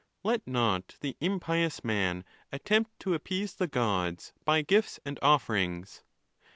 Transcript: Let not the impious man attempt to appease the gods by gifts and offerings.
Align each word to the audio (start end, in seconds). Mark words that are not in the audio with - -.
Let 0.23 0.47
not 0.47 0.95
the 1.01 1.15
impious 1.21 1.83
man 1.83 2.25
attempt 2.51 2.97
to 3.01 3.13
appease 3.13 3.53
the 3.53 3.67
gods 3.67 4.33
by 4.43 4.63
gifts 4.63 4.99
and 5.05 5.19
offerings. 5.21 6.01